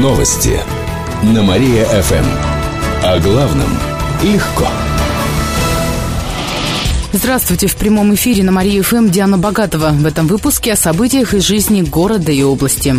Новости 0.00 0.58
на 1.22 1.42
Мария-ФМ. 1.42 2.24
О 3.04 3.20
главном 3.20 3.68
легко. 4.22 4.66
Здравствуйте! 7.12 7.66
В 7.66 7.76
прямом 7.76 8.14
эфире 8.14 8.42
на 8.42 8.52
Мария-ФМ 8.52 9.10
Диана 9.10 9.36
Богатова. 9.36 9.90
В 9.90 10.06
этом 10.06 10.28
выпуске 10.28 10.72
о 10.72 10.76
событиях 10.76 11.34
из 11.34 11.44
жизни 11.44 11.82
города 11.82 12.32
и 12.32 12.42
области. 12.42 12.94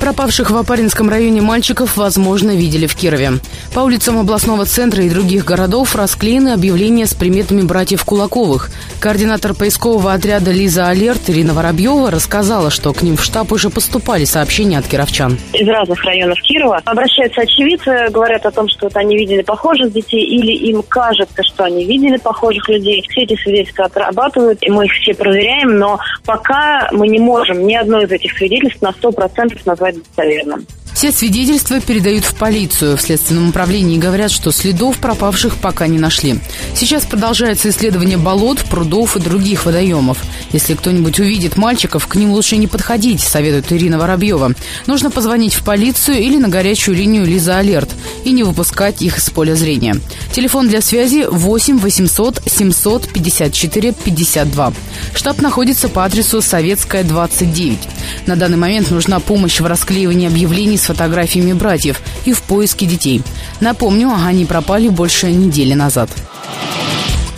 Пропавших 0.00 0.50
в 0.50 0.56
Апаринском 0.56 1.10
районе 1.10 1.42
мальчиков, 1.42 1.98
возможно, 1.98 2.50
видели 2.56 2.86
в 2.86 2.96
Кирове. 2.96 3.32
По 3.74 3.80
улицам 3.80 4.18
областного 4.18 4.64
центра 4.64 5.04
и 5.04 5.10
других 5.10 5.44
городов 5.44 5.94
расклеены 5.94 6.54
объявления 6.54 7.06
с 7.06 7.12
приметами 7.12 7.60
братьев 7.62 8.04
Кулаковых. 8.04 8.70
Координатор 8.98 9.54
поискового 9.54 10.12
отряда 10.12 10.50
«Лиза 10.52 10.88
Алерт» 10.88 11.28
Ирина 11.28 11.52
Воробьева 11.52 12.10
рассказала, 12.10 12.70
что 12.70 12.92
к 12.94 13.02
ним 13.02 13.16
в 13.16 13.22
штаб 13.22 13.52
уже 13.52 13.68
поступали 13.68 14.24
сообщения 14.24 14.78
от 14.78 14.86
кировчан. 14.86 15.38
Из 15.52 15.68
разных 15.68 16.02
районов 16.02 16.38
Кирова 16.42 16.80
обращаются 16.84 17.42
очевидцы, 17.42 18.08
говорят 18.10 18.46
о 18.46 18.50
том, 18.50 18.68
что 18.68 18.86
вот 18.86 18.96
они 18.96 19.16
видели 19.16 19.42
похожих 19.42 19.92
детей 19.92 20.22
или 20.22 20.52
им 20.70 20.82
кажется, 20.82 21.42
что 21.42 21.64
они 21.64 21.84
видели 21.84 22.16
похожих 22.16 22.68
людей. 22.68 23.04
Все 23.10 23.22
эти 23.22 23.36
свидетельства 23.36 23.84
отрабатывают, 23.84 24.58
и 24.62 24.70
мы 24.70 24.86
их 24.86 24.92
все 24.92 25.14
проверяем, 25.14 25.78
но 25.78 25.98
пока 26.24 26.88
мы 26.92 27.06
не 27.06 27.18
можем 27.18 27.66
ни 27.66 27.74
одно 27.74 28.00
из 28.00 28.10
этих 28.10 28.36
свидетельств 28.36 28.80
на 28.80 28.90
100% 28.90 29.60
назвать 29.66 29.89
назвать 29.90 30.04
достоверным. 30.04 30.66
Все 30.94 31.12
свидетельства 31.12 31.80
передают 31.80 32.24
в 32.24 32.34
полицию. 32.34 32.96
В 32.96 33.00
Следственном 33.00 33.50
управлении 33.50 33.96
говорят, 33.96 34.30
что 34.30 34.50
следов 34.50 34.98
пропавших 34.98 35.56
пока 35.56 35.86
не 35.86 35.98
нашли. 35.98 36.40
Сейчас 36.74 37.06
продолжается 37.06 37.70
исследование 37.70 38.18
болот, 38.18 38.58
прудов 38.64 39.16
и 39.16 39.20
других 39.20 39.64
водоемов. 39.64 40.18
Если 40.52 40.74
кто-нибудь 40.74 41.18
увидит 41.20 41.56
мальчиков, 41.56 42.06
к 42.06 42.16
ним 42.16 42.32
лучше 42.32 42.56
не 42.56 42.66
подходить, 42.66 43.20
советует 43.20 43.72
Ирина 43.72 43.98
Воробьева. 43.98 44.52
Нужно 44.86 45.10
позвонить 45.10 45.54
в 45.54 45.64
полицию 45.64 46.18
или 46.18 46.36
на 46.36 46.48
горячую 46.48 46.96
линию 46.96 47.24
Лиза 47.24 47.58
Алерт 47.58 47.90
и 48.24 48.32
не 48.32 48.42
выпускать 48.42 49.00
их 49.00 49.18
из 49.18 49.30
поля 49.30 49.54
зрения. 49.54 49.96
Телефон 50.32 50.68
для 50.68 50.80
связи 50.82 51.24
8 51.30 51.78
800 51.78 52.42
754 52.46 53.92
52. 53.92 54.72
Штаб 55.14 55.40
находится 55.40 55.88
по 55.88 56.04
адресу 56.04 56.42
Советская, 56.42 57.04
29. 57.04 57.78
На 58.26 58.36
данный 58.36 58.56
момент 58.56 58.90
нужна 58.90 59.20
помощь 59.20 59.60
в 59.60 59.66
расклеивании 59.66 60.28
объявлений 60.28 60.76
с 60.76 60.82
фотографиями 60.82 61.52
братьев 61.52 62.00
и 62.24 62.32
в 62.32 62.42
поиске 62.42 62.86
детей. 62.86 63.22
Напомню, 63.60 64.12
они 64.26 64.44
пропали 64.44 64.88
больше 64.88 65.30
недели 65.30 65.74
назад. 65.74 66.10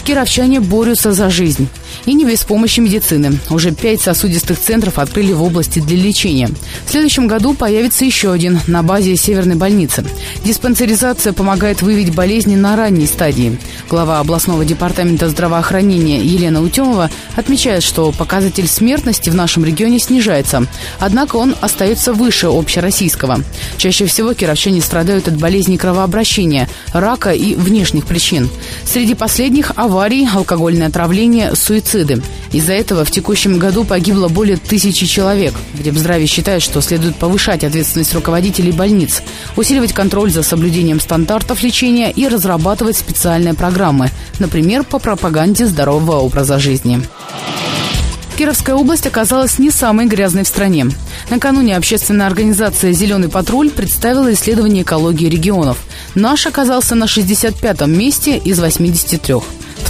Кировчане 0.05 0.61
борются 0.61 1.13
за 1.13 1.31
жизнь. 1.31 1.69
И 2.05 2.15
не 2.15 2.25
без 2.25 2.43
помощи 2.43 2.81
медицины. 2.81 3.39
Уже 3.49 3.71
пять 3.71 4.01
сосудистых 4.01 4.59
центров 4.59 4.99
открыли 4.99 5.33
в 5.33 5.43
области 5.43 5.79
для 5.79 5.97
лечения. 5.97 6.51
В 6.85 6.91
следующем 6.91 7.29
году 7.29 7.55
появится 7.55 8.05
еще 8.05 8.33
один 8.33 8.59
на 8.67 8.83
базе 8.83 9.17
Северной 9.17 9.55
больницы. 9.55 10.05
Диспансеризация 10.45 11.33
помогает 11.33 11.81
выявить 11.81 12.13
болезни 12.15 12.57
на 12.57 12.75
ранней 12.75 13.07
стадии. 13.07 13.57
Глава 13.89 14.19
областного 14.19 14.65
департамента 14.65 15.29
здравоохранения 15.29 16.21
Елена 16.21 16.61
Утемова 16.61 17.09
отмечает, 17.37 17.85
что 17.85 18.11
показатель 18.11 18.67
смертности 18.67 19.31
в 19.31 19.37
нашем 19.37 19.65
регионе 19.65 20.01
снижается. 20.01 20.67
Однако 20.99 21.37
он 21.37 21.55
остается 21.61 22.13
выше 22.13 22.49
общероссийского. 22.49 23.43
Чаще 23.77 24.07
всего 24.07 24.35
кировчане 24.35 24.81
страдают 24.81 25.29
от 25.29 25.37
болезней 25.37 25.79
кровообращения, 25.79 26.69
рака 26.93 27.31
и 27.31 27.55
внешних 27.55 28.07
причин. 28.07 28.49
Среди 28.85 29.15
последних– 29.15 29.73
аварий, 29.77 30.27
алкогольное 30.27 30.89
отравление, 30.89 31.55
суицид 31.55 31.92
суициды. 31.93 32.23
Из-за 32.53 32.73
этого 32.73 33.05
в 33.05 33.11
текущем 33.11 33.59
году 33.59 33.85
погибло 33.85 34.29
более 34.29 34.57
тысячи 34.57 35.07
человек. 35.07 35.55
В 35.75 35.83
Депздраве 35.83 36.27
считают, 36.27 36.63
что 36.63 36.81
следует 36.81 37.17
повышать 37.17 37.65
ответственность 37.65 38.15
руководителей 38.15 38.73
больниц, 38.73 39.23
усиливать 39.57 39.93
контроль 39.93 40.31
за 40.31 40.43
соблюдением 40.43 41.01
стандартов 41.01 41.63
лечения 41.63 42.11
и 42.11 42.29
разрабатывать 42.29 42.97
специальные 42.97 43.55
программы, 43.55 44.11
например, 44.39 44.85
по 44.85 44.99
пропаганде 44.99 45.67
здорового 45.67 46.19
образа 46.19 46.59
жизни. 46.59 47.03
Кировская 48.37 48.75
область 48.75 49.07
оказалась 49.07 49.59
не 49.59 49.71
самой 49.71 50.07
грязной 50.07 50.45
в 50.45 50.49
стране. 50.49 50.87
Накануне 51.31 51.77
общественная 51.77 52.27
организация 52.27 52.93
«Зеленый 52.93 53.29
патруль» 53.29 53.71
представила 53.71 54.33
исследование 54.33 54.83
экологии 54.83 55.29
регионов. 55.29 55.79
Наш 56.15 56.47
оказался 56.47 56.95
на 56.95 57.05
65-м 57.05 57.93
месте 57.97 58.39
из 58.39 58.59
83. 58.59 59.35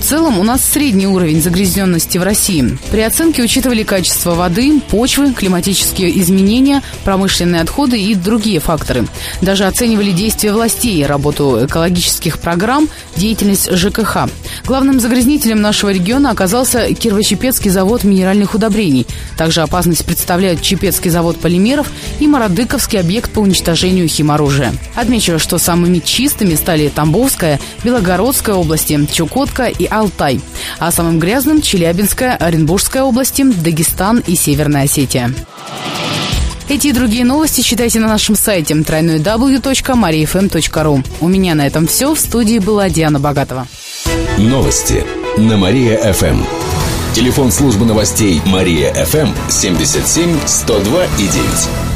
Целом 0.02 0.40
у 0.40 0.42
нас 0.42 0.64
средний 0.64 1.06
уровень 1.06 1.40
загрязненности 1.40 2.18
в 2.18 2.24
России. 2.24 2.76
При 2.90 3.02
оценке 3.02 3.40
учитывали 3.40 3.84
качество 3.84 4.34
воды, 4.34 4.80
почвы, 4.90 5.32
климатические 5.32 6.18
изменения, 6.20 6.82
промышленные 7.04 7.62
отходы 7.62 8.00
и 8.00 8.16
другие 8.16 8.58
факторы. 8.58 9.06
Даже 9.40 9.64
оценивали 9.64 10.10
действия 10.10 10.52
властей, 10.52 11.06
работу 11.06 11.64
экологических 11.64 12.40
программ, 12.40 12.88
деятельность 13.16 13.72
ЖКХ. 13.72 14.28
Главным 14.66 14.98
загрязнителем 14.98 15.60
нашего 15.60 15.90
региона 15.90 16.30
оказался 16.30 16.88
Кирово-Чепецкий 16.88 17.70
завод 17.70 18.02
минеральных 18.02 18.54
удобрений. 18.54 19.06
Также 19.38 19.62
опасность 19.62 20.04
представляют 20.04 20.62
Чепецкий 20.62 21.10
завод 21.10 21.38
полимеров 21.38 21.86
и 22.18 22.26
Мародыковский 22.26 22.98
объект 22.98 23.30
по 23.30 23.38
уничтожению 23.38 24.08
химоружия. 24.08 24.74
Отмечу, 24.96 25.38
что 25.38 25.58
самыми 25.58 26.00
чистыми 26.00 26.56
стали 26.56 26.88
Тамбовская, 26.88 27.60
Белогородская 27.84 28.56
области, 28.56 29.06
Чукотка 29.12 29.66
и 29.66 29.91
Алтай. 29.92 30.40
А 30.78 30.90
самым 30.90 31.18
грязным– 31.18 31.60
Челябинская, 31.62 32.36
Оренбургская 32.36 33.02
области, 33.02 33.42
Дагестан 33.42 34.22
и 34.26 34.36
Северная 34.36 34.84
Осетия. 34.84 35.34
Эти 36.68 36.88
и 36.88 36.92
другие 36.92 37.24
новости 37.24 37.60
читайте 37.60 38.00
на 38.00 38.08
нашем 38.08 38.34
сайте 38.34 38.74
www.mariafm.ru. 38.74 41.06
У 41.20 41.28
меня 41.28 41.54
на 41.54 41.66
этом 41.66 41.86
все. 41.86 42.14
В 42.14 42.18
студии 42.18 42.58
была 42.58 42.88
Диана 42.88 43.20
Богатова. 43.20 43.68
Новости 44.38 45.04
на 45.36 45.58
Мария-ФМ. 45.58 46.42
Телефон 47.14 47.52
службы 47.52 47.84
новостей 47.84 48.40
Мария-ФМ 48.46 49.28
77 49.50 50.38
102 50.46 51.04
и 51.18 51.28
9. 51.28 51.91